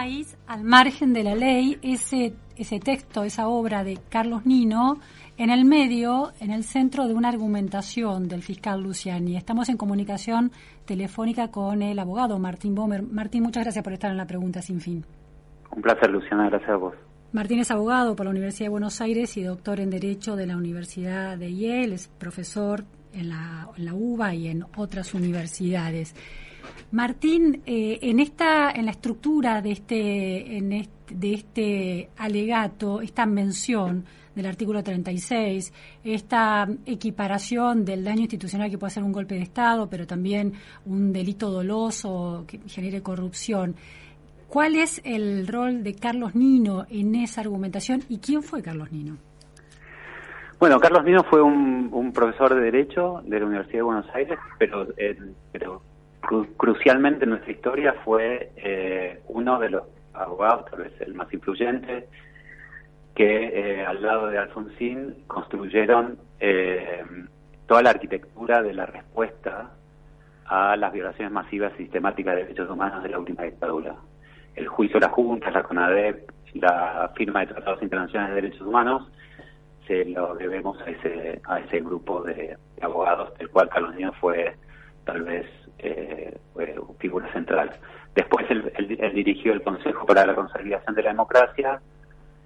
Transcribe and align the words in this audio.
país 0.00 0.38
al 0.46 0.64
margen 0.64 1.12
de 1.12 1.22
la 1.22 1.34
ley, 1.34 1.78
ese, 1.82 2.32
ese 2.56 2.80
texto, 2.80 3.22
esa 3.22 3.48
obra 3.48 3.84
de 3.84 3.98
Carlos 4.08 4.46
Nino, 4.46 4.98
en 5.36 5.50
el 5.50 5.66
medio, 5.66 6.30
en 6.40 6.50
el 6.50 6.64
centro 6.64 7.06
de 7.06 7.12
una 7.12 7.28
argumentación 7.28 8.26
del 8.26 8.40
fiscal 8.42 8.82
Luciani. 8.82 9.36
Estamos 9.36 9.68
en 9.68 9.76
comunicación 9.76 10.52
telefónica 10.86 11.48
con 11.48 11.82
el 11.82 11.98
abogado 11.98 12.38
Martín 12.38 12.74
Bomer. 12.74 13.02
Martín, 13.02 13.42
muchas 13.42 13.64
gracias 13.64 13.84
por 13.84 13.92
estar 13.92 14.10
en 14.10 14.16
la 14.16 14.24
pregunta 14.24 14.62
sin 14.62 14.80
fin. 14.80 15.04
Un 15.70 15.82
placer, 15.82 16.10
Luciana, 16.10 16.48
gracias 16.48 16.70
a 16.70 16.76
vos. 16.76 16.94
Martín 17.32 17.58
es 17.58 17.70
abogado 17.70 18.16
por 18.16 18.24
la 18.24 18.30
Universidad 18.30 18.66
de 18.66 18.70
Buenos 18.70 19.02
Aires 19.02 19.36
y 19.36 19.42
doctor 19.42 19.80
en 19.80 19.90
Derecho 19.90 20.34
de 20.34 20.46
la 20.46 20.56
Universidad 20.56 21.36
de 21.36 21.54
Yale, 21.54 21.96
es 21.96 22.08
profesor 22.08 22.84
en 23.12 23.28
la, 23.28 23.68
en 23.76 23.84
la 23.84 23.92
UBA 23.92 24.34
y 24.34 24.48
en 24.48 24.64
otras 24.78 25.12
universidades. 25.12 26.14
Martín, 26.92 27.62
eh, 27.66 27.98
en 28.02 28.20
esta, 28.20 28.70
en 28.70 28.86
la 28.86 28.90
estructura 28.90 29.62
de 29.62 29.72
este, 29.72 30.56
en 30.56 30.72
este, 30.72 31.14
de 31.14 31.34
este 31.34 32.10
alegato, 32.16 33.00
esta 33.00 33.26
mención 33.26 34.04
del 34.34 34.46
artículo 34.46 34.82
36, 34.82 35.72
esta 36.04 36.68
equiparación 36.86 37.84
del 37.84 38.04
daño 38.04 38.22
institucional 38.22 38.70
que 38.70 38.78
puede 38.78 38.92
ser 38.92 39.02
un 39.02 39.12
golpe 39.12 39.34
de 39.34 39.42
Estado, 39.42 39.88
pero 39.88 40.06
también 40.06 40.52
un 40.86 41.12
delito 41.12 41.50
doloso 41.50 42.44
que 42.46 42.60
genere 42.66 43.02
corrupción. 43.02 43.74
¿Cuál 44.48 44.76
es 44.76 45.00
el 45.04 45.46
rol 45.46 45.82
de 45.82 45.94
Carlos 45.94 46.34
Nino 46.34 46.86
en 46.90 47.14
esa 47.14 47.40
argumentación 47.40 48.02
y 48.08 48.18
quién 48.18 48.42
fue 48.42 48.62
Carlos 48.62 48.90
Nino? 48.90 49.16
Bueno, 50.58 50.78
Carlos 50.78 51.04
Nino 51.04 51.24
fue 51.24 51.40
un, 51.40 52.12
profesor 52.12 52.54
de 52.54 52.60
Derecho 52.60 53.22
de 53.24 53.38
la 53.38 53.46
Universidad 53.46 53.78
de 53.78 53.82
Buenos 53.82 54.06
Aires, 54.14 54.38
pero, 54.58 54.88
eh, 54.96 55.16
pero 55.52 55.82
crucialmente 56.56 57.24
en 57.24 57.30
nuestra 57.30 57.52
historia 57.52 57.94
fue 58.04 58.52
eh, 58.56 59.20
uno 59.28 59.58
de 59.58 59.70
los 59.70 59.82
abogados, 60.12 60.66
tal 60.70 60.80
vez 60.84 60.92
el 61.00 61.14
más 61.14 61.32
influyente, 61.32 62.08
que 63.14 63.80
eh, 63.80 63.84
al 63.84 64.02
lado 64.02 64.28
de 64.28 64.38
Alfonsín 64.38 65.24
construyeron 65.26 66.18
eh, 66.38 67.04
toda 67.66 67.82
la 67.82 67.90
arquitectura 67.90 68.62
de 68.62 68.74
la 68.74 68.86
respuesta 68.86 69.70
a 70.46 70.76
las 70.76 70.92
violaciones 70.92 71.32
masivas 71.32 71.72
sistemáticas 71.76 72.34
de 72.34 72.42
derechos 72.42 72.68
humanos 72.70 73.02
de 73.02 73.08
la 73.08 73.18
última 73.18 73.44
dictadura. 73.44 73.94
El 74.54 74.66
juicio 74.66 74.98
de 74.98 75.06
la 75.06 75.12
Junta, 75.12 75.50
la 75.50 75.62
CONADEP, 75.62 76.30
la 76.54 77.12
firma 77.14 77.40
de 77.40 77.46
tratados 77.46 77.82
internacionales 77.82 78.34
de 78.34 78.42
derechos 78.42 78.66
humanos, 78.66 79.10
se 79.86 80.04
lo 80.04 80.34
debemos 80.34 80.80
a 80.82 80.90
ese, 80.90 81.40
a 81.44 81.60
ese 81.60 81.80
grupo 81.80 82.22
de, 82.22 82.56
abogados, 82.80 83.36
del 83.38 83.50
cual 83.50 83.68
Carlos 83.68 83.94
Niño 83.94 84.12
fue 84.20 84.56
tal 85.04 85.22
vez 85.22 85.46
eh, 85.82 86.38
figura 86.98 87.32
central. 87.32 87.70
Después 88.14 88.46
él, 88.50 88.72
dirigió 89.14 89.52
el 89.52 89.62
Consejo 89.62 90.06
para 90.06 90.26
la 90.26 90.34
Consolidación 90.34 90.94
de 90.94 91.02
la 91.02 91.10
Democracia, 91.10 91.80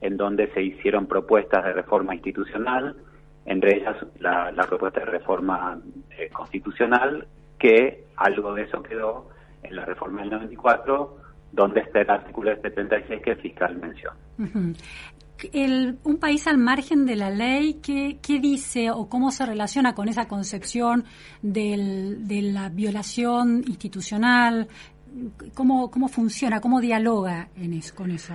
en 0.00 0.16
donde 0.16 0.48
se 0.52 0.62
hicieron 0.62 1.06
propuestas 1.06 1.64
de 1.64 1.72
reforma 1.72 2.14
institucional, 2.14 2.96
entre 3.46 3.78
ellas 3.78 3.96
la, 4.18 4.52
propuesta 4.68 5.00
de 5.00 5.06
reforma 5.06 5.78
eh, 6.18 6.28
constitucional, 6.30 7.26
que 7.58 8.04
algo 8.16 8.54
de 8.54 8.62
eso 8.62 8.82
quedó 8.82 9.30
en 9.62 9.76
la 9.76 9.84
reforma 9.84 10.20
del 10.20 10.30
94, 10.30 11.16
donde 11.52 11.80
está 11.80 12.00
el 12.02 12.10
artículo 12.10 12.54
76 12.54 13.22
que 13.22 13.30
el 13.30 13.36
fiscal 13.38 13.76
menciona 13.76 14.16
un 16.04 16.18
país 16.18 16.46
al 16.46 16.58
margen 16.58 17.06
de 17.06 17.16
la 17.16 17.30
ley, 17.30 17.80
¿qué, 17.82 18.18
¿qué, 18.22 18.38
dice 18.38 18.90
o 18.90 19.08
cómo 19.08 19.30
se 19.30 19.44
relaciona 19.44 19.94
con 19.94 20.08
esa 20.08 20.26
concepción 20.26 21.04
de 21.42 22.40
la 22.52 22.68
violación 22.68 23.64
institucional? 23.66 24.68
¿Cómo, 25.54 25.90
¿Cómo 25.90 26.08
funciona? 26.08 26.60
¿Cómo 26.60 26.80
dialoga 26.80 27.48
en 27.56 27.74
eso, 27.74 27.94
con 27.94 28.10
eso? 28.10 28.34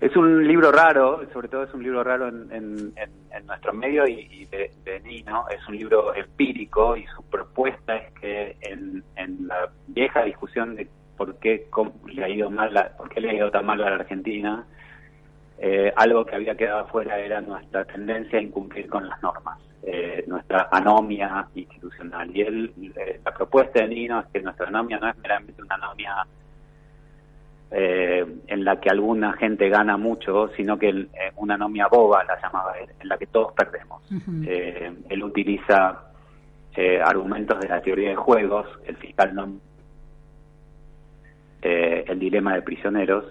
Es 0.00 0.14
un 0.16 0.46
libro 0.46 0.70
raro, 0.70 1.22
sobre 1.32 1.48
todo 1.48 1.62
es 1.62 1.72
un 1.72 1.82
libro 1.82 2.04
raro 2.04 2.28
en, 2.28 2.52
en, 2.52 3.46
nuestro 3.46 3.72
medio 3.72 4.06
y, 4.06 4.46
de, 4.46 5.00
Nino. 5.00 5.46
Es 5.48 5.66
un 5.66 5.76
libro 5.76 6.14
empírico 6.14 6.96
y 6.96 7.06
su 7.06 7.22
propuesta 7.30 7.96
es 7.96 8.12
que 8.20 8.56
en, 8.60 9.02
la 9.46 9.70
vieja 9.88 10.24
discusión 10.24 10.76
de 10.76 10.88
por 11.16 11.38
qué 11.38 11.68
ha 12.22 12.28
ido 12.28 12.50
mal, 12.50 12.92
por 12.98 13.08
qué 13.08 13.20
le 13.20 13.30
ha 13.30 13.34
ido 13.34 13.50
tan 13.50 13.64
mal 13.64 13.80
a 13.82 13.90
la 13.90 13.96
Argentina, 13.96 14.66
eh, 15.58 15.92
algo 15.96 16.24
que 16.24 16.34
había 16.34 16.56
quedado 16.56 16.80
afuera 16.80 17.18
era 17.18 17.40
nuestra 17.40 17.84
tendencia 17.84 18.38
a 18.38 18.42
incumplir 18.42 18.88
con 18.88 19.08
las 19.08 19.22
normas, 19.22 19.58
eh, 19.82 20.24
nuestra 20.26 20.68
anomia 20.70 21.46
institucional. 21.54 22.36
Y 22.36 22.40
él, 22.40 22.72
eh, 22.96 23.20
la 23.24 23.32
propuesta 23.32 23.80
de 23.80 23.88
Nino 23.88 24.20
es 24.20 24.26
que 24.26 24.40
nuestra 24.40 24.66
anomia 24.66 24.98
no 24.98 25.08
es 25.08 25.16
meramente 25.18 25.62
una 25.62 25.74
anomia 25.76 26.26
en 27.76 28.64
la 28.64 28.78
que 28.78 28.88
alguna 28.88 29.32
gente 29.32 29.68
gana 29.68 29.96
mucho, 29.96 30.48
sino 30.56 30.78
que 30.78 31.08
una 31.34 31.54
anomia 31.54 31.88
boba, 31.88 32.22
la 32.22 32.40
llamaba 32.40 32.78
él, 32.78 32.88
en 33.00 33.08
la 33.08 33.18
que 33.18 33.26
todos 33.26 33.52
perdemos. 33.52 34.00
él 34.46 35.24
utiliza 35.24 36.04
argumentos 37.04 37.58
de 37.58 37.68
la 37.68 37.82
teoría 37.82 38.10
de 38.10 38.14
juegos, 38.14 38.68
el 38.86 38.96
fiscal 38.96 39.34
no 39.34 39.54
el 41.62 42.18
dilema 42.20 42.54
de 42.54 42.62
prisioneros, 42.62 43.24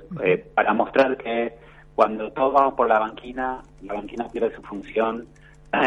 para 0.53 0.73
mostrar 0.73 1.15
que 1.15 1.53
cuando 1.95 2.31
todos 2.31 2.53
vamos 2.53 2.73
por 2.73 2.87
la 2.87 2.99
banquina, 2.99 3.61
la 3.81 3.93
banquina 3.93 4.27
pierde 4.27 4.55
su 4.55 4.61
función 4.61 5.27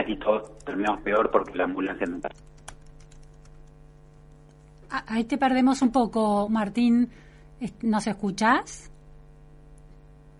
y 0.06 0.16
todos 0.16 0.58
terminamos 0.58 1.00
peor 1.02 1.30
porque 1.30 1.56
la 1.56 1.64
ambulancia 1.64 2.06
no 2.06 2.16
está. 2.16 2.28
Ah, 4.90 5.04
ahí 5.08 5.24
te 5.24 5.38
perdemos 5.38 5.82
un 5.82 5.90
poco, 5.90 6.48
Martín. 6.48 7.10
¿Nos 7.82 8.06
escuchás? 8.06 8.90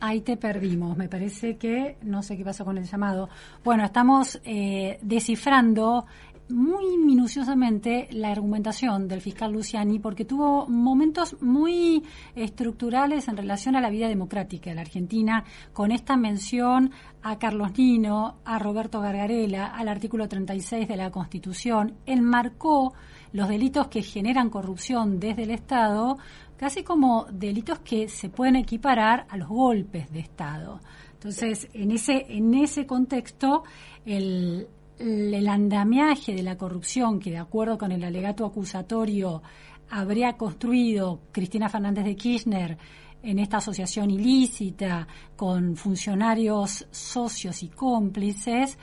Ahí 0.00 0.20
te 0.20 0.36
perdimos. 0.36 0.96
Me 0.96 1.08
parece 1.08 1.56
que 1.56 1.96
no 2.02 2.22
sé 2.22 2.36
qué 2.36 2.44
pasó 2.44 2.64
con 2.64 2.78
el 2.78 2.84
llamado. 2.84 3.28
Bueno, 3.64 3.84
estamos 3.84 4.40
eh, 4.44 4.98
descifrando 5.02 6.06
muy 6.48 6.96
minuciosamente 6.96 8.08
la 8.10 8.30
argumentación 8.30 9.08
del 9.08 9.20
fiscal 9.20 9.52
Luciani 9.52 9.98
porque 9.98 10.24
tuvo 10.24 10.66
momentos 10.68 11.36
muy 11.40 12.04
estructurales 12.34 13.28
en 13.28 13.36
relación 13.36 13.76
a 13.76 13.80
la 13.80 13.90
vida 13.90 14.08
democrática 14.08 14.70
de 14.70 14.76
la 14.76 14.82
Argentina, 14.82 15.44
con 15.72 15.90
esta 15.90 16.16
mención 16.16 16.92
a 17.22 17.38
Carlos 17.38 17.76
Nino, 17.76 18.36
a 18.44 18.58
Roberto 18.58 19.00
Gargarela, 19.00 19.66
al 19.66 19.88
artículo 19.88 20.28
36 20.28 20.86
de 20.86 20.96
la 20.96 21.10
Constitución, 21.10 21.94
enmarcó 22.06 22.94
los 23.32 23.48
delitos 23.48 23.88
que 23.88 24.02
generan 24.02 24.50
corrupción 24.50 25.18
desde 25.18 25.42
el 25.42 25.50
Estado 25.50 26.16
casi 26.56 26.82
como 26.82 27.26
delitos 27.30 27.80
que 27.80 28.08
se 28.08 28.30
pueden 28.30 28.56
equiparar 28.56 29.26
a 29.28 29.36
los 29.36 29.48
golpes 29.48 30.10
de 30.12 30.20
Estado. 30.20 30.80
Entonces, 31.12 31.68
en 31.72 31.90
ese, 31.90 32.26
en 32.28 32.54
ese 32.54 32.86
contexto, 32.86 33.64
el, 34.04 34.68
el 34.98 35.48
andamiaje 35.48 36.34
de 36.34 36.42
la 36.42 36.56
corrupción 36.56 37.20
que, 37.20 37.30
de 37.30 37.38
acuerdo 37.38 37.78
con 37.78 37.92
el 37.92 38.04
alegato 38.04 38.44
acusatorio, 38.44 39.42
habría 39.90 40.36
construido 40.36 41.20
Cristina 41.32 41.68
Fernández 41.68 42.04
de 42.04 42.16
Kirchner 42.16 42.78
en 43.22 43.38
esta 43.38 43.58
asociación 43.58 44.10
ilícita 44.10 45.06
con 45.36 45.76
funcionarios 45.76 46.86
socios 46.90 47.62
y 47.62 47.68
cómplices, 47.68 48.78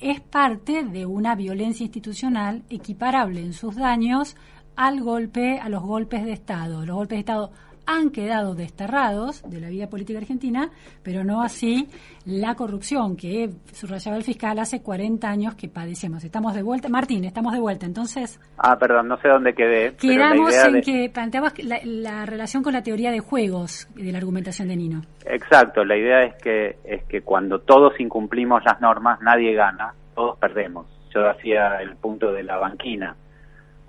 es 0.00 0.20
parte 0.20 0.84
de 0.84 1.06
una 1.06 1.34
violencia 1.34 1.84
institucional 1.84 2.64
equiparable 2.68 3.40
en 3.40 3.52
sus 3.52 3.76
daños 3.76 4.36
al 4.76 5.02
golpe, 5.02 5.58
a 5.60 5.68
los 5.68 5.82
golpes 5.82 6.24
de 6.24 6.32
Estado. 6.32 6.84
Los 6.84 6.96
golpes 6.96 7.16
de 7.16 7.20
Estado 7.20 7.52
han 7.86 8.10
quedado 8.10 8.54
desterrados 8.54 9.42
de 9.48 9.60
la 9.60 9.68
vida 9.68 9.88
política 9.88 10.18
argentina, 10.18 10.70
pero 11.02 11.24
no 11.24 11.42
así 11.42 11.88
la 12.24 12.54
corrupción 12.54 13.16
que 13.16 13.50
subrayaba 13.72 14.16
el 14.16 14.24
fiscal 14.24 14.58
hace 14.58 14.82
40 14.82 15.28
años 15.28 15.54
que 15.54 15.68
padecemos. 15.68 16.24
Estamos 16.24 16.54
de 16.54 16.62
vuelta. 16.62 16.88
Martín, 16.88 17.24
estamos 17.24 17.52
de 17.52 17.60
vuelta. 17.60 17.86
Entonces. 17.86 18.40
Ah, 18.58 18.76
perdón, 18.78 19.08
no 19.08 19.16
sé 19.18 19.28
dónde 19.28 19.54
quedé. 19.54 19.94
Quedamos 19.96 20.54
en 20.54 20.80
que 20.80 21.10
planteabas 21.12 21.54
la, 21.62 22.26
relación 22.26 22.62
con 22.62 22.72
la 22.72 22.82
teoría 22.82 23.10
de 23.10 23.20
juegos 23.20 23.88
de 23.94 24.12
la 24.12 24.18
argumentación 24.18 24.68
de 24.68 24.76
Nino. 24.76 25.02
Exacto, 25.26 25.84
la 25.84 25.96
idea 25.96 26.22
es 26.22 26.34
que, 26.42 26.76
es 26.84 27.04
que 27.04 27.20
cuando 27.22 27.60
todos 27.60 27.98
incumplimos 28.00 28.62
las 28.64 28.80
normas, 28.80 29.20
nadie 29.20 29.54
gana, 29.54 29.94
todos 30.14 30.38
perdemos. 30.38 30.86
Yo 31.14 31.28
hacía 31.28 31.80
el 31.80 31.96
punto 31.96 32.32
de 32.32 32.42
la 32.42 32.56
banquina 32.56 33.14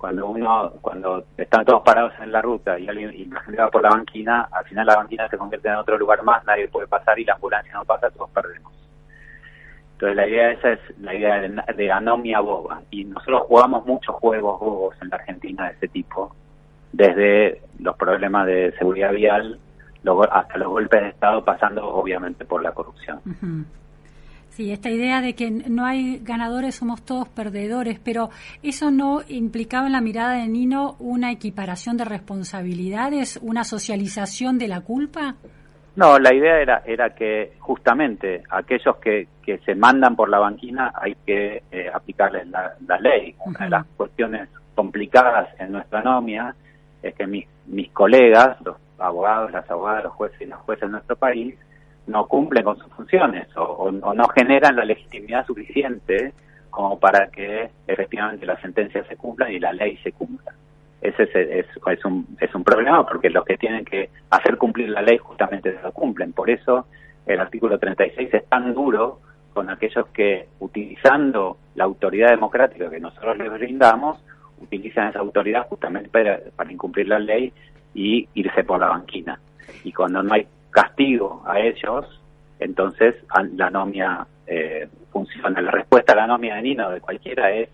cuando 0.06 0.28
uno, 0.28 0.72
cuando 0.82 1.26
están 1.36 1.66
todos 1.66 1.82
parados 1.82 2.14
en 2.22 2.32
la 2.32 2.40
ruta 2.40 2.78
y 2.78 2.88
alguien 2.88 3.12
y 3.12 3.26
la 3.26 3.42
gente 3.42 3.60
va 3.60 3.72
por 3.72 3.82
la 3.82 3.90
banquina, 3.90 4.48
al 4.52 4.64
final 4.66 4.86
la 4.86 4.98
banquina 4.98 5.28
se 5.28 5.36
convierte 5.36 5.68
en 5.68 5.78
otro 5.78 5.98
lugar 5.98 6.22
más, 6.22 6.46
nadie 6.46 6.68
puede 6.68 6.86
pasar 6.86 7.18
y 7.18 7.26
la 7.26 7.34
ambulancia 7.34 7.74
no 7.74 7.84
pasa, 7.86 8.12
todos 8.12 8.30
perdemos. 8.30 8.72
Entonces 9.94 10.16
la 10.16 10.28
idea 10.28 10.52
esa 10.52 10.74
es 10.74 10.80
la 11.00 11.16
idea 11.16 11.42
de, 11.76 11.92
anomia 11.92 12.40
boba. 12.40 12.84
Y 12.92 13.06
nosotros 13.06 13.48
jugamos 13.48 13.84
muchos 13.88 14.14
juegos 14.18 14.60
bobos 14.60 14.96
en 15.02 15.10
la 15.10 15.16
Argentina 15.16 15.70
de 15.70 15.74
ese 15.74 15.88
tipo, 15.88 16.36
desde 16.92 17.64
los 17.80 17.98
problemas 17.98 18.46
de 18.46 18.76
seguridad 18.78 19.12
vial 19.12 19.60
hasta 20.30 20.58
los 20.60 20.68
golpes 20.68 21.02
de 21.02 21.10
Estado, 21.10 21.44
pasando 21.44 21.84
obviamente 21.84 22.46
por 22.46 22.62
la 22.62 22.74
corrupción. 22.74 23.22
Sí, 24.56 24.72
esta 24.72 24.90
idea 24.90 25.20
de 25.20 25.36
que 25.36 25.52
no 25.52 25.86
hay 25.86 26.20
ganadores, 26.24 26.76
somos 26.76 27.04
todos 27.04 27.28
perdedores, 27.28 28.00
pero 28.00 28.30
¿eso 28.64 28.90
no 28.90 29.20
implicaba 29.28 29.88
en 29.88 29.92
la 29.92 30.00
mirada 30.00 30.36
de 30.36 30.48
Nino 30.48 30.96
una 31.00 31.30
equiparación 31.30 31.98
de 31.98 32.06
responsabilidades, 32.06 33.38
una 33.44 33.66
socialización 33.66 34.58
de 34.58 34.70
la 34.70 34.80
culpa? 34.80 35.36
No, 35.98 36.18
la 36.20 36.34
idea 36.34 36.62
era, 36.62 36.84
era 36.86 37.10
que 37.10 37.56
justamente 37.60 38.44
aquellos 38.50 38.96
que, 39.00 39.28
que 39.44 39.58
se 39.58 39.76
mandan 39.76 40.16
por 40.16 40.30
la 40.30 40.40
banquina 40.40 40.94
hay 41.02 41.16
que 41.26 41.64
eh, 41.70 41.92
aplicarles 41.94 42.48
la, 42.48 42.98
ley. 43.02 43.36
Una 43.46 43.60
de 43.60 43.70
las 43.72 43.86
cuestiones 43.98 44.48
complicadas 44.74 45.50
en 45.60 45.74
nuestra 45.74 46.00
anomia 46.00 46.56
es 47.04 47.14
que 47.14 47.28
mis, 47.28 47.46
mis 47.66 47.92
colegas, 47.92 48.56
los 48.62 48.78
abogados, 49.00 49.52
las 49.52 49.70
abogadas, 49.70 50.06
los 50.06 50.14
jueces 50.14 50.40
y 50.40 50.46
las 50.46 50.60
jueces 50.60 50.84
de 50.84 50.92
nuestro 50.94 51.18
país, 51.18 51.56
no 52.08 52.28
cumplen 52.28 52.64
con 52.64 52.78
sus 52.78 52.92
funciones 52.94 53.48
o, 53.56 53.92
no 53.92 54.28
generan 54.30 54.76
la 54.76 54.86
legitimidad 54.86 55.46
suficiente 55.46 56.34
como 56.70 57.00
para 57.00 57.28
que 57.28 57.70
efectivamente 57.88 58.46
las 58.46 58.62
sentencias 58.62 59.08
se 59.08 59.16
cumplan 59.16 59.52
y 59.52 59.60
la 59.60 59.74
ley 59.74 59.98
se 59.98 60.12
cumpla 60.12 60.54
ese 61.02 61.24
es, 61.24 61.66
es, 61.88 62.06
un, 62.06 62.38
es 62.40 62.54
un 62.56 62.64
problema 62.64 63.06
porque 63.06 63.30
los 63.30 63.46
que 63.46 63.58
tienen 63.58 63.86
que 63.86 64.10
hacer 64.30 64.58
cumplir 64.58 64.90
la 64.90 65.02
ley 65.02 65.18
justamente 65.18 65.78
lo 65.84 65.92
cumplen. 65.92 66.34
Por 66.34 66.50
eso 66.50 66.88
el 67.26 67.40
artículo 67.40 67.78
36 67.78 68.34
es 68.34 68.46
tan 68.48 68.74
duro 68.74 69.20
con 69.54 69.70
aquellos 69.70 70.08
que, 70.08 70.48
utilizando 70.60 71.58
la 71.76 71.86
autoridad 71.86 72.32
democrática 72.32 72.90
que 72.90 73.00
nosotros 73.00 73.38
les 73.38 73.52
brindamos, 73.52 74.18
utilizan 74.62 75.10
esa 75.10 75.20
autoridad 75.20 75.68
justamente 75.68 76.10
para, 76.10 76.72
incumplir 76.72 77.08
la 77.08 77.20
ley 77.20 77.54
y 77.94 78.28
irse 78.34 78.64
por 78.64 78.80
la 78.80 78.88
banquina. 78.88 79.40
Y 79.84 79.94
cuando 79.94 80.22
no 80.22 80.34
hay 80.34 80.48
castigo 80.76 81.42
a 81.48 81.60
ellos, 81.60 82.06
entonces 82.60 83.16
la 83.54 83.68
anomia 83.68 84.28
eh, 84.46 84.90
funciona. 85.10 85.62
La 85.62 85.72
respuesta 85.72 86.12
a 86.12 86.18
la 86.18 86.24
anomia 86.26 86.56
de 86.56 86.62
Nino 86.64 86.92
de 86.92 87.00
cualquiera 87.00 87.50
es 87.52 87.70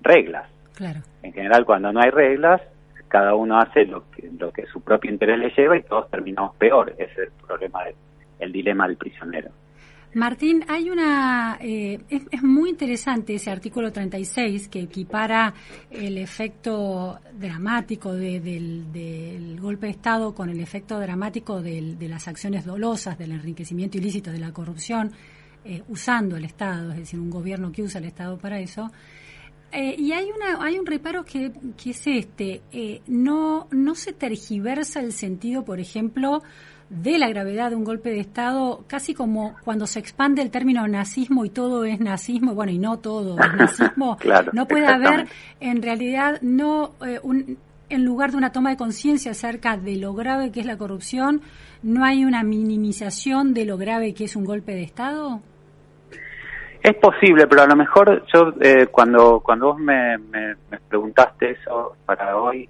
reglas. 0.00 0.48
Claro. 0.74 1.00
En 1.22 1.32
general, 1.34 1.66
cuando 1.66 1.92
no 1.92 2.00
hay 2.00 2.10
reglas, 2.10 2.62
cada 3.08 3.34
uno 3.34 3.58
hace 3.58 3.84
lo 3.84 4.10
que, 4.10 4.30
lo 4.38 4.50
que 4.52 4.64
su 4.66 4.80
propio 4.80 5.10
interés 5.10 5.38
le 5.38 5.50
lleva 5.50 5.76
y 5.76 5.82
todos 5.82 6.10
terminamos 6.10 6.56
peor. 6.56 6.94
Ese 6.96 7.12
es 7.12 7.18
el 7.18 7.46
problema, 7.46 7.80
el 8.38 8.52
dilema 8.52 8.88
del 8.88 8.96
prisionero. 8.96 9.50
Martín, 10.16 10.64
hay 10.66 10.88
una. 10.88 11.58
Eh, 11.60 12.00
es, 12.08 12.42
muy 12.42 12.70
interesante 12.70 13.34
ese 13.34 13.50
artículo 13.50 13.92
36 13.92 14.68
que 14.68 14.80
equipara 14.80 15.52
el 15.90 16.16
efecto 16.16 17.20
dramático 17.38 18.14
del, 18.14 19.58
golpe 19.60 19.88
de 19.88 19.92
Estado 19.92 20.34
con 20.34 20.48
el 20.48 20.58
efecto 20.60 20.98
dramático 20.98 21.60
de 21.60 22.08
las 22.08 22.28
acciones 22.28 22.64
dolosas, 22.64 23.18
del 23.18 23.32
enriquecimiento 23.32 23.98
ilícito, 23.98 24.32
de 24.32 24.38
la 24.38 24.54
corrupción, 24.54 25.12
eh, 25.66 25.82
usando 25.88 26.38
el 26.38 26.46
Estado, 26.46 26.92
es 26.92 26.98
decir, 27.00 27.20
un 27.20 27.28
gobierno 27.28 27.70
que 27.70 27.82
usa 27.82 27.98
el 27.98 28.06
Estado 28.06 28.38
para 28.38 28.58
eso. 28.58 28.90
Eh, 29.70 29.96
y 29.98 30.12
hay 30.12 30.30
una 30.30 30.64
hay 30.64 30.78
un 30.78 30.86
reparo 30.86 31.24
que, 31.24 31.52
que 31.76 31.90
es 31.90 32.06
este 32.06 32.62
eh, 32.72 33.02
no 33.08 33.66
no 33.72 33.94
se 33.96 34.12
tergiversa 34.12 35.00
el 35.00 35.12
sentido 35.12 35.64
por 35.64 35.80
ejemplo 35.80 36.40
de 36.88 37.18
la 37.18 37.28
gravedad 37.28 37.70
de 37.70 37.76
un 37.76 37.84
golpe 37.84 38.10
de 38.10 38.20
estado 38.20 38.84
casi 38.86 39.14
como 39.14 39.56
cuando 39.64 39.86
se 39.86 39.98
expande 39.98 40.42
el 40.42 40.50
término 40.50 40.86
nazismo 40.86 41.44
y 41.44 41.50
todo 41.50 41.84
es 41.84 41.98
nazismo 42.00 42.54
bueno 42.54 42.72
y 42.72 42.78
no 42.78 42.98
todo 42.98 43.36
es 43.38 43.54
nazismo 43.56 44.18
no 44.52 44.68
puede 44.68 44.86
haber 44.86 45.26
en 45.60 45.82
realidad 45.82 46.38
no 46.42 46.92
eh, 47.04 47.18
un, 47.22 47.58
en 47.88 48.04
lugar 48.04 48.30
de 48.30 48.36
una 48.36 48.52
toma 48.52 48.70
de 48.70 48.76
conciencia 48.76 49.32
acerca 49.32 49.76
de 49.76 49.96
lo 49.96 50.14
grave 50.14 50.52
que 50.52 50.60
es 50.60 50.66
la 50.66 50.78
corrupción 50.78 51.42
no 51.82 52.04
hay 52.04 52.24
una 52.24 52.44
minimización 52.44 53.52
de 53.52 53.64
lo 53.64 53.76
grave 53.76 54.14
que 54.14 54.24
es 54.24 54.36
un 54.36 54.44
golpe 54.44 54.72
de 54.72 54.84
estado 54.84 55.40
es 56.86 56.94
posible, 56.98 57.48
pero 57.48 57.62
a 57.62 57.66
lo 57.66 57.74
mejor 57.74 58.24
yo 58.32 58.52
eh, 58.60 58.86
cuando 58.86 59.40
cuando 59.40 59.72
vos 59.72 59.78
me, 59.80 60.16
me, 60.18 60.54
preguntaste 60.88 61.50
eso 61.50 61.96
para 62.06 62.36
hoy, 62.36 62.68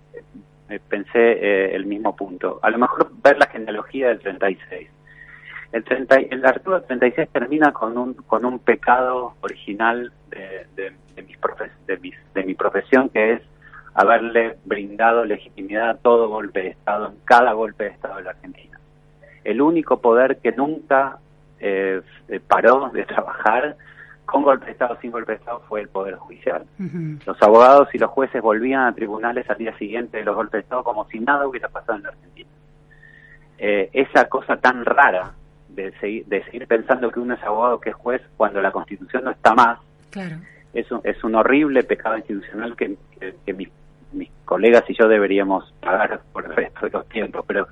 pensé 0.88 1.32
eh, 1.32 1.74
el 1.74 1.86
mismo 1.86 2.14
punto. 2.16 2.58
A 2.62 2.70
lo 2.70 2.78
mejor 2.78 3.10
ver 3.22 3.38
la 3.38 3.46
genealogía 3.46 4.08
del 4.08 4.20
36. 4.20 4.88
El, 5.72 5.84
30, 5.84 6.16
el 6.30 6.44
artículo 6.44 6.82
36 6.82 7.28
termina 7.32 7.72
con 7.72 7.98
un 7.98 8.14
con 8.14 8.44
un 8.44 8.58
pecado 8.58 9.34
original 9.40 10.12
de, 10.30 10.66
de, 10.76 11.22
mis 11.22 11.38
de, 11.86 11.96
mis, 11.98 12.14
de 12.34 12.44
mi 12.44 12.54
profesión, 12.54 13.08
que 13.08 13.32
es 13.32 13.42
haberle 13.94 14.56
brindado 14.64 15.24
legitimidad 15.24 15.90
a 15.90 15.96
todo 15.96 16.28
golpe 16.28 16.62
de 16.62 16.68
Estado, 16.68 17.08
en 17.08 17.16
cada 17.24 17.52
golpe 17.52 17.84
de 17.84 17.90
Estado 17.90 18.16
de 18.16 18.22
la 18.24 18.30
Argentina. 18.30 18.78
El 19.44 19.60
único 19.60 20.00
poder 20.00 20.38
que 20.38 20.52
nunca 20.52 21.18
paró 22.48 22.90
de 22.90 23.04
trabajar 23.04 23.76
con 24.26 24.42
golpe 24.42 24.66
de 24.66 24.72
Estado, 24.72 24.98
sin 25.00 25.12
golpe 25.12 25.32
de 25.32 25.38
Estado, 25.38 25.62
fue 25.68 25.80
el 25.80 25.88
Poder 25.88 26.16
Judicial. 26.16 26.66
Los 27.24 27.40
abogados 27.40 27.88
y 27.94 27.98
los 27.98 28.10
jueces 28.10 28.42
volvían 28.42 28.82
a 28.82 28.94
tribunales 28.94 29.48
al 29.48 29.56
día 29.56 29.76
siguiente 29.78 30.18
de 30.18 30.24
los 30.24 30.34
golpes 30.34 30.52
de 30.52 30.58
Estado 30.60 30.82
como 30.84 31.06
si 31.08 31.20
nada 31.20 31.46
hubiera 31.46 31.68
pasado 31.68 31.96
en 31.96 32.02
la 32.02 32.08
Argentina. 32.10 32.50
Eh, 33.58 33.88
esa 33.92 34.28
cosa 34.28 34.56
tan 34.56 34.84
rara 34.84 35.32
de 35.68 35.92
seguir, 35.98 36.26
de 36.26 36.44
seguir 36.44 36.66
pensando 36.66 37.10
que 37.10 37.20
uno 37.20 37.34
es 37.34 37.42
abogado 37.42 37.80
que 37.80 37.90
es 37.90 37.96
juez 37.96 38.20
cuando 38.36 38.60
la 38.60 38.72
Constitución 38.72 39.24
no 39.24 39.30
está 39.30 39.54
más, 39.54 39.78
claro. 40.10 40.36
es, 40.74 40.90
un, 40.90 41.00
es 41.04 41.22
un 41.22 41.36
horrible 41.36 41.84
pecado 41.84 42.18
institucional 42.18 42.76
que, 42.76 42.96
que, 43.46 43.52
mis, 43.54 43.70
colegas 44.44 44.84
y 44.88 44.94
yo 44.94 45.08
deberíamos 45.08 45.72
pagar 45.80 46.20
por 46.32 46.44
el 46.44 46.54
resto 46.54 46.86
de 46.86 46.90
los 46.90 47.08
tiempos, 47.08 47.44
pero 47.46 47.66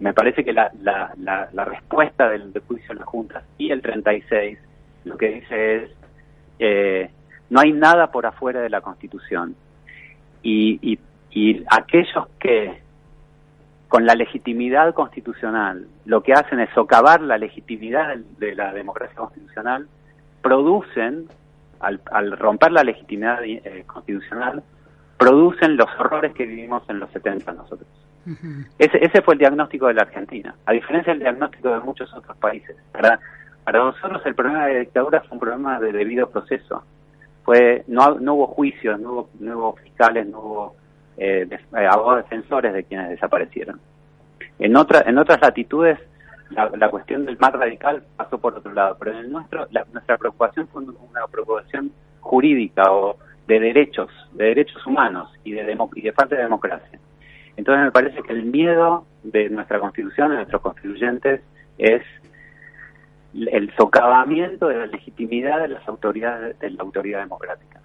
me 0.00 0.12
parece 0.12 0.44
que 0.44 0.52
la, 0.52 0.70
la, 0.82 1.12
la, 1.52 1.64
respuesta 1.64 2.28
del, 2.28 2.52
del 2.52 2.62
juicio 2.62 2.88
de 2.88 3.00
las 3.00 3.08
juntas 3.08 3.44
y 3.58 3.70
el 3.70 3.80
36 3.80 4.58
lo 5.06 5.16
que 5.16 5.28
dice 5.28 5.76
es, 5.76 5.90
eh, 6.58 7.10
no 7.48 7.60
hay 7.60 7.72
nada 7.72 8.10
por 8.10 8.26
afuera 8.26 8.60
de 8.60 8.68
la 8.68 8.80
Constitución. 8.80 9.54
Y, 10.42 10.98
aquellos 11.68 12.28
que, 12.38 12.80
con 13.88 14.06
la 14.06 14.14
legitimidad 14.14 14.94
constitucional, 14.94 15.86
lo 16.04 16.22
que 16.22 16.32
hacen 16.32 16.60
es 16.60 16.70
socavar 16.74 17.20
la 17.20 17.36
legitimidad 17.36 18.16
de 18.16 18.54
la 18.54 18.72
democracia 18.72 19.16
constitucional, 19.16 19.86
producen, 20.40 21.28
al, 21.80 22.00
romper 22.38 22.72
la 22.72 22.84
legitimidad 22.84 23.44
eh, 23.44 23.84
constitucional, 23.86 24.62
producen 25.18 25.76
los 25.76 25.88
horrores 25.98 26.32
que 26.32 26.46
vivimos 26.46 26.88
en 26.88 27.00
los 27.00 27.10
70 27.10 27.52
nosotros. 27.52 27.88
ese, 28.78 29.04
ese 29.04 29.22
fue 29.22 29.34
el 29.34 29.38
diagnóstico 29.38 29.88
de 29.88 29.94
la 29.94 30.02
Argentina, 30.02 30.54
a 30.64 30.72
diferencia 30.72 31.12
del 31.12 31.20
diagnóstico 31.20 31.68
de 31.68 31.80
muchos 31.80 32.12
otros 32.14 32.36
países. 32.38 32.76
¿verdad? 32.94 33.20
Para 33.66 33.80
nosotros 33.80 34.22
el 34.24 34.36
problema 34.36 34.66
de 34.66 34.74
la 34.74 34.78
dictadura 34.78 35.20
fue 35.22 35.32
un 35.32 35.40
problema 35.40 35.80
de 35.80 35.90
debido 35.90 36.30
proceso. 36.30 36.84
Fue 37.42 37.82
no, 37.88 38.14
no 38.14 38.34
hubo 38.34 38.46
juicios, 38.46 39.00
no 39.00 39.28
hubo, 39.40 39.76
fiscales, 39.82 40.24
no 40.28 40.38
hubo 40.38 40.76
eh, 41.16 41.48
eh, 41.50 41.86
abogados 41.90 42.22
defensores 42.22 42.72
de 42.72 42.84
quienes 42.84 43.08
desaparecieron. 43.08 43.80
En, 44.60 44.76
otra, 44.76 45.02
en 45.04 45.18
otras 45.18 45.40
latitudes 45.40 45.98
la, 46.50 46.88
cuestión 46.90 47.26
del 47.26 47.36
más 47.38 47.54
radical 47.54 48.04
pasó 48.16 48.38
por 48.38 48.54
otro 48.54 48.72
lado, 48.72 48.96
pero 49.00 49.10
en 49.10 49.16
el 49.16 49.32
nuestro 49.32 49.66
nuestra 49.92 50.16
preocupación 50.16 50.68
fue 50.68 50.84
una 50.84 51.26
preocupación 51.28 51.90
jurídica 52.20 52.92
o 52.92 53.16
de 53.48 53.58
derechos, 53.58 54.12
de 54.34 54.44
derechos 54.44 54.86
humanos 54.86 55.28
y 55.42 55.54
de, 55.54 55.76
y 55.96 56.00
de 56.02 56.12
falta 56.12 56.36
de 56.36 56.42
democracia. 56.44 57.00
Entonces 57.56 57.84
me 57.84 57.90
parece 57.90 58.22
que 58.22 58.32
el 58.32 58.44
miedo 58.44 59.06
de 59.24 59.50
nuestra 59.50 59.80
constitución, 59.80 60.30
de 60.30 60.36
nuestros 60.36 60.62
constituyentes, 60.62 61.40
es 61.78 62.02
el 63.36 63.74
socavamiento 63.76 64.68
de 64.68 64.78
la 64.78 64.86
legitimidad 64.86 65.60
de 65.60 65.68
las 65.68 65.86
autoridades 65.88 66.58
de 66.58 66.70
la 66.70 66.82
autoridad 66.82 67.20
democrática. 67.20 67.80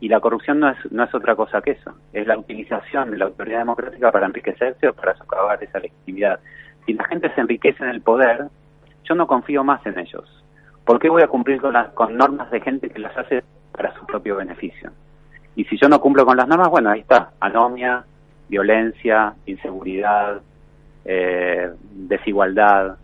Y 0.00 0.08
la 0.08 0.20
corrupción 0.20 0.60
no 0.60 0.68
es, 0.70 0.76
no 0.92 1.04
es 1.04 1.14
otra 1.14 1.34
cosa 1.34 1.62
que 1.62 1.72
eso, 1.72 1.94
es 2.12 2.26
la 2.26 2.38
utilización 2.38 3.10
de 3.10 3.18
la 3.18 3.26
autoridad 3.26 3.60
democrática 3.60 4.12
para 4.12 4.26
enriquecerse 4.26 4.88
o 4.88 4.94
para 4.94 5.16
socavar 5.16 5.62
esa 5.62 5.78
legitimidad. 5.78 6.38
Si 6.84 6.92
la 6.92 7.04
gente 7.04 7.32
se 7.34 7.40
enriquece 7.40 7.82
en 7.82 7.90
el 7.90 8.02
poder, 8.02 8.46
yo 9.04 9.14
no 9.14 9.26
confío 9.26 9.64
más 9.64 9.84
en 9.86 9.98
ellos. 9.98 10.44
¿Por 10.84 10.98
qué 10.98 11.08
voy 11.08 11.22
a 11.22 11.28
cumplir 11.28 11.60
con, 11.60 11.72
las, 11.72 11.88
con 11.90 12.16
normas 12.16 12.50
de 12.50 12.60
gente 12.60 12.90
que 12.90 12.98
las 13.00 13.16
hace 13.16 13.42
para 13.72 13.92
su 13.94 14.06
propio 14.06 14.36
beneficio? 14.36 14.92
Y 15.56 15.64
si 15.64 15.78
yo 15.78 15.88
no 15.88 16.00
cumplo 16.00 16.26
con 16.26 16.36
las 16.36 16.46
normas, 16.46 16.68
bueno, 16.68 16.90
ahí 16.90 17.00
está, 17.00 17.30
anomia, 17.40 18.04
violencia, 18.48 19.34
inseguridad, 19.46 20.42
eh, 21.04 21.72
desigualdad, 21.92 22.98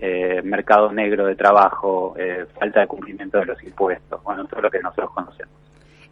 eh, 0.00 0.42
mercado 0.42 0.92
negro 0.92 1.26
de 1.26 1.34
trabajo, 1.34 2.14
eh, 2.16 2.46
falta 2.58 2.80
de 2.80 2.86
cumplimiento 2.86 3.38
de 3.38 3.46
los 3.46 3.62
impuestos, 3.62 4.22
bueno, 4.22 4.44
todo 4.46 4.62
lo 4.62 4.70
que 4.70 4.80
nosotros 4.80 5.10
conocemos. 5.12 5.54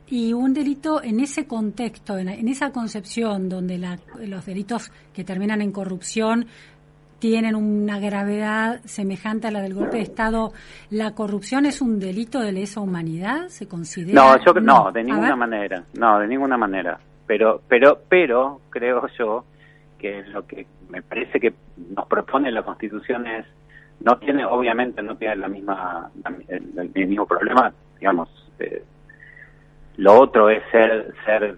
Y 0.09 0.33
un 0.33 0.55
delito 0.55 1.03
en 1.03 1.21
ese 1.21 1.47
contexto, 1.47 2.17
en, 2.17 2.29
esa 2.49 2.71
concepción 2.71 3.49
donde 3.49 3.79
los 3.79 4.47
delitos 4.47 4.93
que 5.13 5.25
terminan 5.25 5.61
en 5.61 5.73
corrupción 5.73 6.47
tienen 7.19 7.57
una 7.57 7.99
gravedad 7.99 8.81
semejante 8.85 9.49
a 9.49 9.51
la 9.51 9.63
del 9.63 9.75
golpe 9.75 9.97
de 9.97 10.03
Estado, 10.03 10.53
¿la 10.91 11.15
corrupción 11.15 11.67
es 11.67 11.81
un 11.81 11.99
delito 11.99 12.41
de 12.41 12.53
lesa 12.53 12.81
humanidad? 12.81 13.49
¿Se 13.49 13.67
considera? 13.67 14.21
No, 14.21 14.45
yo 14.45 14.53
no, 14.61 14.93
de 14.93 15.03
ninguna 15.03 15.35
manera, 15.35 15.83
no, 15.99 16.19
de 16.21 16.29
ninguna 16.29 16.57
manera. 16.57 16.99
Pero, 17.27 17.61
pero, 17.67 17.99
pero 18.09 18.61
creo 18.71 19.09
yo 19.19 19.45
que 19.99 20.23
lo 20.25 20.47
que 20.47 20.67
me 20.89 21.03
parece 21.03 21.41
que 21.41 21.55
nos 21.95 22.07
propone 22.07 22.53
la 22.53 22.63
Constitución 22.63 23.27
es 23.27 23.47
no 24.01 24.19
tiene, 24.19 24.45
obviamente, 24.45 25.03
no 25.03 25.17
tiene 25.17 25.37
la 25.37 25.49
misma 25.49 26.11
el, 26.49 26.91
mismo 26.95 27.27
problema, 27.27 27.73
digamos. 27.99 28.29
Eh, 28.59 28.83
lo 29.97 30.21
otro 30.21 30.51
es 30.51 30.63
ser, 30.71 31.15
ser 31.25 31.57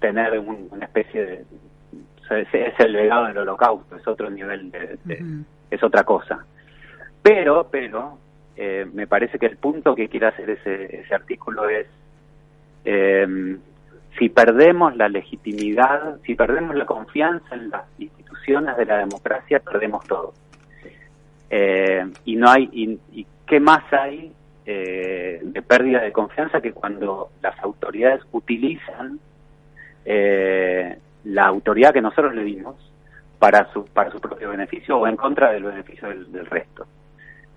tener 0.00 0.38
una 0.38 0.84
especie 0.84 1.24
de 1.24 1.44
es 2.30 2.78
el 2.78 2.92
legado 2.92 3.26
del 3.26 3.38
holocausto, 3.38 3.96
es 3.96 4.06
otro 4.06 4.28
nivel 4.28 4.70
de, 4.70 4.98
es 5.70 5.82
otra 5.82 6.04
cosa. 6.04 6.44
Pero, 7.22 7.68
pero, 7.70 8.18
eh, 8.54 8.86
me 8.92 9.06
parece 9.06 9.38
que 9.38 9.46
el 9.46 9.56
punto 9.56 9.94
que 9.94 10.08
quiere 10.08 10.26
hacer 10.26 10.50
ese, 10.50 11.00
ese 11.00 11.14
artículo 11.14 11.68
es 11.68 11.86
eh, 12.84 13.56
si 14.18 14.28
perdemos 14.28 14.96
la 14.96 15.08
legitimidad, 15.08 16.18
si 16.24 16.34
perdemos 16.34 16.74
la 16.74 16.86
confianza 16.86 17.54
en 17.54 17.70
las 17.70 17.84
instituciones 17.98 18.76
de 18.76 18.86
la 18.86 18.98
democracia, 18.98 19.60
perdemos 19.60 20.04
todo. 20.06 20.34
Eh, 21.50 22.04
y 22.24 22.36
no 22.36 22.50
hay, 22.50 22.68
y, 22.72 23.26
qué 23.46 23.60
más 23.60 23.82
hay 23.92 24.32
eh, 24.66 25.40
de 25.42 25.62
pérdida 25.62 26.02
de 26.02 26.12
confianza 26.12 26.60
que 26.60 26.72
cuando 26.72 27.30
las 27.40 27.58
autoridades 27.60 28.20
utilizan 28.32 29.18
eh, 30.04 30.98
la 31.24 31.46
autoridad 31.46 31.92
que 31.92 32.02
nosotros 32.02 32.34
le 32.34 32.44
dimos 32.44 32.76
para 33.38 33.72
su, 33.72 33.84
para 33.86 34.10
su 34.10 34.20
propio 34.20 34.50
beneficio 34.50 34.98
o 34.98 35.06
en 35.06 35.16
contra 35.16 35.52
del 35.52 35.64
beneficio 35.64 36.08
del, 36.08 36.46
resto. 36.46 36.86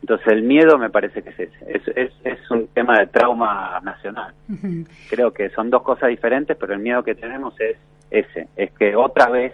Entonces 0.02 0.28
el 0.28 0.44
miedo 0.44 0.78
me 0.78 0.90
parece 0.90 1.22
que 1.22 1.30
es 1.30 1.40
ese, 1.40 1.94
es, 1.96 2.12
es, 2.24 2.52
un 2.52 2.68
tema 2.68 2.98
de 3.00 3.08
trauma 3.08 3.80
nacional. 3.84 4.34
Creo 5.10 5.32
que 5.32 5.50
son 5.50 5.70
dos 5.70 5.84
cosas 5.84 6.10
diferentes, 6.10 6.58
pero 6.58 6.74
el 6.74 6.80
miedo 6.80 7.04
que 7.04 7.16
tenemos 7.16 7.60
es 7.60 7.78
ese, 8.10 8.48
es 8.56 8.72
que 8.72 8.96
otra 8.96 9.30
vez 9.30 9.54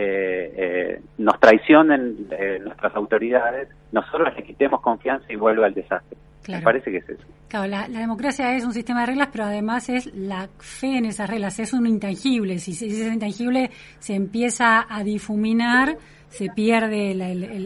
eh, 0.00 0.52
eh, 0.56 1.02
nos 1.18 1.40
traicionen 1.40 2.28
eh, 2.30 2.60
nuestras 2.62 2.94
autoridades, 2.94 3.68
nosotros 3.90 4.32
les 4.36 4.44
quitemos 4.44 4.80
confianza 4.80 5.26
y 5.28 5.34
vuelva 5.34 5.66
al 5.66 5.74
desastre. 5.74 6.16
Me 6.46 6.62
parece 6.62 6.92
que 6.92 6.98
es 6.98 7.08
eso. 7.08 7.24
Claro, 7.48 7.66
la, 7.66 7.88
democracia 7.88 8.54
es 8.54 8.64
un 8.64 8.72
sistema 8.72 9.00
de 9.00 9.06
reglas, 9.06 9.30
pero 9.32 9.46
además 9.46 9.88
es 9.88 10.06
la 10.14 10.48
fe 10.60 10.98
en 10.98 11.06
esas 11.06 11.28
reglas, 11.28 11.58
es 11.58 11.72
un 11.72 11.84
intangible. 11.84 12.58
Si, 12.58 12.70
ese 12.70 13.12
intangible 13.12 13.70
se 13.98 14.14
empieza 14.14 14.86
a 14.88 15.02
difuminar, 15.02 15.96
se 16.28 16.48
pierde 16.54 17.16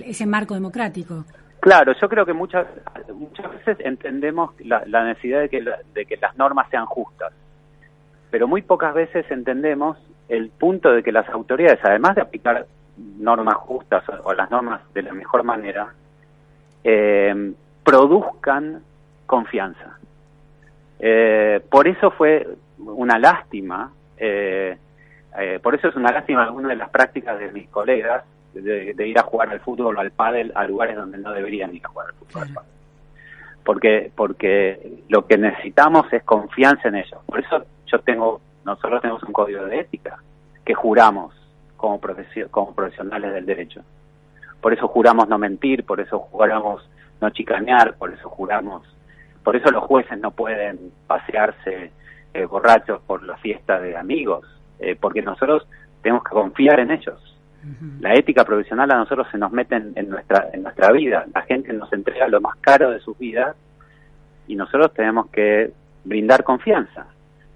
ese 0.09 0.25
marco 0.25 0.55
democrático. 0.55 1.27
Claro, 1.61 1.93
yo 2.01 2.09
creo 2.09 2.25
que 2.25 2.33
muchas 2.33 2.67
muchas 3.15 3.53
veces 3.53 3.77
entendemos 3.85 4.55
la, 4.65 5.05
necesidad 5.05 5.43
de 5.43 5.51
que, 5.51 5.63
de 5.93 6.07
que 6.07 6.17
las 6.17 6.35
normas 6.39 6.71
sean 6.71 6.87
justas, 6.87 7.35
pero 8.31 8.49
muy 8.49 8.63
pocas 8.63 8.95
veces 8.95 9.31
entendemos 9.31 9.99
el 10.33 10.49
punto 10.49 10.91
de 10.91 11.03
que 11.03 11.13
las 11.13 11.29
autoridades, 11.29 11.79
además 11.83 12.15
de 12.15 12.23
aplicar 12.23 12.67
normas 13.19 13.57
justas 13.57 14.03
o, 14.25 14.33
las 14.33 14.51
normas 14.51 14.81
de 14.95 15.03
la 15.03 15.13
mejor 15.13 15.43
manera, 15.45 15.93
eh, 16.83 17.53
produzcan 17.85 18.83
confianza. 19.27 19.99
Eh, 20.99 21.61
por 21.69 21.87
eso 21.87 22.11
fue 22.13 22.49
una 22.79 23.19
lástima, 23.19 23.93
eh, 24.17 24.79
por 25.63 25.75
eso 25.75 25.89
es 25.89 25.97
una 25.97 26.11
lástima 26.11 26.45
alguna 26.45 26.71
de 26.71 26.77
las 26.77 26.89
prácticas 26.89 27.39
de 27.39 27.53
mis 27.53 27.69
colegas 27.69 28.25
de, 28.55 29.07
ir 29.07 29.19
a 29.19 29.25
jugar 29.25 29.51
al 29.51 29.61
fútbol 29.61 29.99
o 29.99 30.01
al 30.01 30.13
pádel 30.13 30.51
a 30.55 30.65
lugares 30.67 30.97
donde 30.97 31.19
no 31.19 31.33
deberían 31.33 31.75
ir 31.75 31.85
a 31.85 31.89
jugar 31.89 32.07
al 32.09 32.15
fútbol 32.15 32.43
al 32.45 32.55
pádel. 32.55 32.71
Porque, 33.65 34.11
porque 34.15 35.03
lo 35.11 35.27
que 35.27 35.37
necesitamos 35.37 36.11
es 36.11 36.23
confianza 36.23 36.89
en 36.89 36.97
ellos. 36.97 37.21
Por 37.27 37.41
eso 37.41 37.67
yo 37.87 37.99
tengo 38.01 38.41
nosotros 38.65 39.01
tenemos 39.01 39.23
un 39.23 39.33
código 39.33 39.65
de 39.65 39.81
ética 39.81 40.19
que 40.65 40.75
juramos 40.75 41.35
como, 41.77 42.01
como 42.51 42.75
profesionales 42.75 43.33
del 43.33 43.47
derecho. 43.47 43.83
Por 44.61 44.73
eso 44.73 44.87
juramos 44.89 45.29
no 45.29 45.39
mentir, 45.39 45.85
por 45.85 46.01
eso 46.01 46.19
juramos 46.19 46.89
no 47.21 47.31
chicanear, 47.31 47.95
por 47.95 48.13
eso 48.13 48.29
juramos, 48.29 48.83
por 49.43 49.57
eso 49.57 49.71
los 49.71 49.83
jueces 49.85 50.19
no 50.21 50.31
pueden 50.31 50.93
pasearse 51.07 51.91
eh, 52.35 52.45
borrachos 52.47 53.03
por 53.03 53.23
la 53.25 53.37
fiesta 53.37 53.81
de 53.81 53.97
amigos, 53.97 54.47
eh, 54.79 54.97
porque 54.99 55.23
nosotros 55.23 55.67
tenemos 56.03 56.25
que 56.25 56.31
confiar 56.31 56.81
en 56.81 56.91
ellos. 56.91 57.29
La 58.01 58.15
ética 58.15 58.45
profesional 58.45 58.91
a 58.91 58.97
nosotros 58.97 59.29
se 59.31 59.39
nos 59.39 59.53
mete 59.53 59.77
en, 59.77 60.11
nuestra 60.11 60.49
en 60.53 60.65
nuestra 60.65 60.91
vida. 60.91 61.27
La 61.33 61.43
gente 61.43 61.73
nos 61.73 61.93
entrega 61.93 62.27
lo 62.27 62.41
más 62.41 62.57
caro 62.61 62.91
de 62.91 62.99
sus 62.99 63.17
vidas 63.17 63.55
y 64.49 64.57
nosotros 64.57 64.93
tenemos 64.95 65.29
que 65.31 65.71
brindar 66.03 66.43
confianza. 66.43 67.07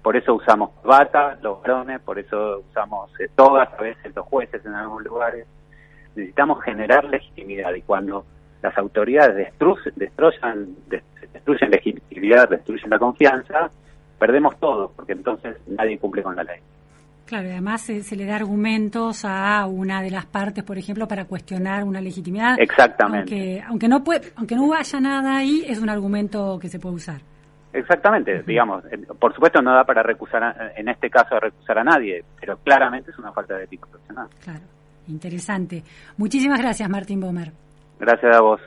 Por 0.07 0.15
eso 0.15 0.35
usamos 0.35 0.69
bata, 0.85 1.37
los 1.41 1.61
varones, 1.61 1.99
por 1.99 2.17
eso 2.17 2.63
usamos 2.69 3.11
eh, 3.19 3.27
todas, 3.35 3.67
a 3.73 3.81
veces 3.81 4.15
los 4.15 4.25
jueces 4.25 4.65
en 4.65 4.73
algunos 4.73 5.03
lugares. 5.03 5.45
Necesitamos 6.15 6.63
generar 6.63 7.03
legitimidad 7.03 7.73
y 7.73 7.81
cuando 7.81 8.23
las 8.61 8.77
autoridades 8.77 9.35
destruyen, 9.35 9.93
destruyen, 9.97 10.77
destruyen 11.33 11.71
legitimidad, 11.71 12.47
destruyen 12.47 12.89
la 12.89 12.99
confianza, 12.99 13.69
perdemos 14.17 14.57
todo, 14.61 14.93
porque 14.95 15.11
entonces 15.11 15.57
nadie 15.67 15.99
cumple 15.99 16.23
con 16.23 16.37
la 16.37 16.43
ley. 16.45 16.61
Claro, 17.25 17.49
además 17.49 17.81
se, 17.81 18.15
le 18.15 18.25
da 18.25 18.37
argumentos 18.37 19.25
a 19.25 19.65
una 19.65 20.01
de 20.01 20.11
las 20.11 20.25
partes, 20.25 20.63
por 20.63 20.77
ejemplo, 20.77 21.05
para 21.09 21.25
cuestionar 21.25 21.83
una 21.83 21.99
legitimidad. 21.99 22.55
Exactamente. 22.57 23.35
Aunque, 23.35 23.63
aunque 23.67 23.87
no 23.89 24.05
puede, 24.05 24.31
aunque 24.37 24.55
no 24.55 24.73
haya 24.73 25.01
nada 25.01 25.35
ahí, 25.35 25.65
es 25.67 25.79
un 25.79 25.89
argumento 25.89 26.57
que 26.61 26.69
se 26.69 26.79
puede 26.79 26.95
usar. 26.95 27.19
Exactamente, 27.77 28.41
digamos, 28.41 28.83
por 29.19 29.33
supuesto 29.35 29.61
no 29.61 29.71
da 29.71 29.83
para 29.83 30.01
recusar, 30.01 30.73
en 30.75 30.89
este 30.89 31.11
caso, 31.11 31.35
a 31.35 31.39
recusar 31.39 31.77
a 31.77 31.83
nadie, 31.83 32.23
pero 32.39 32.57
claramente 32.57 33.11
es 33.11 33.19
una 33.19 33.31
falta 33.31 33.55
de 33.55 33.65
ética 33.65 33.85
profesional. 33.85 34.27
Claro, 34.43 34.65
interesante. 35.07 35.83
Muchísimas 36.17 36.59
gracias, 36.59 36.89
Martín 36.89 37.19
Bomer. 37.19 37.51
Gracias 37.99 38.35
a 38.35 38.41
vos. 38.41 38.59